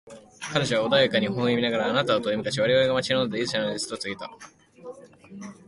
[0.51, 4.31] 彼女は穏やかに微笑みながら、「あなたは遠い昔、我々が待ち望んでいた勇者なのです」と告げた。